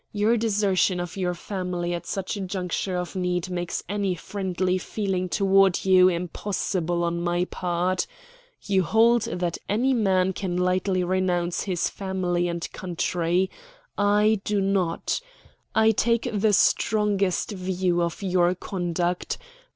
Your 0.13 0.35
desertion 0.35 0.99
of 0.99 1.15
your 1.15 1.35
family 1.35 1.93
at 1.93 2.07
such 2.07 2.35
a 2.35 2.41
juncture 2.41 2.97
of 2.97 3.15
need 3.15 3.51
makes 3.51 3.83
any 3.87 4.15
friendly 4.15 4.79
feeling 4.79 5.29
toward 5.29 5.85
you 5.85 6.09
impossible 6.09 7.03
on 7.03 7.21
my 7.21 7.45
part. 7.45 8.07
You 8.63 8.81
hold 8.81 9.25
that 9.25 9.59
any 9.69 9.93
man 9.93 10.33
can 10.33 10.57
lightly 10.57 11.03
renounce 11.03 11.61
his 11.65 11.87
family 11.87 12.47
and 12.47 12.67
country. 12.73 13.51
I 13.95 14.41
do 14.43 14.59
not. 14.59 15.21
I 15.75 15.91
take 15.91 16.27
the 16.33 16.53
strongest 16.53 17.51
view 17.51 18.01
of 18.01 18.23
your 18.23 18.55
conduct. 18.55 19.37